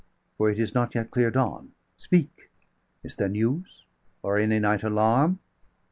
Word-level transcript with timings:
for 0.35 0.49
it 0.49 0.57
is 0.57 0.73
not 0.73 0.95
yet 0.95 1.11
clear 1.11 1.29
dawn. 1.29 1.73
Speak! 1.95 2.49
is 3.03 3.13
there 3.13 3.29
news, 3.29 3.85
or 4.23 4.39
any 4.39 4.57
night 4.57 4.81
alarm?" 4.81 5.37